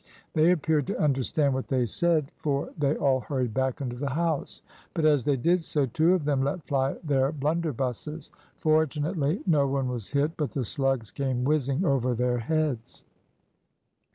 [0.33, 4.63] They appeared to understand what they said, for they all hurried back into the house;
[4.95, 8.31] but as they did so, two of them let fly with their blunderbusses.
[8.57, 13.03] Fortunately no one was hit, but the slugs came whizzing over their heads.